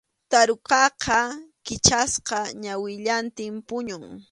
Tarukaqa 0.31 1.19
kichasqa 1.65 2.37
ñawillantin 2.63 3.53
puñun. 3.67 4.03